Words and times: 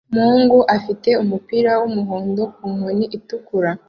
Umugabo 0.27 0.59
afite 0.77 1.09
umupira 1.23 1.71
wumuhondo 1.81 2.41
ku 2.53 2.63
nkoni 2.75 3.05
itukura 3.17 3.71